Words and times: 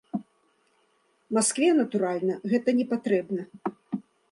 Маскве, 1.39 1.69
натуральна, 1.81 2.33
гэта 2.55 2.69
не 2.81 2.85
патрэбна. 2.95 3.41